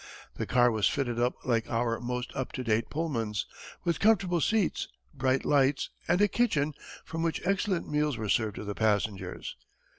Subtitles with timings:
[0.37, 3.45] The car was fitted up like our most up to date Pullmans,
[3.83, 6.73] with comfortable seats, bright lights, and a kitchen
[7.05, 9.55] from which excellent meals were served to the passengers.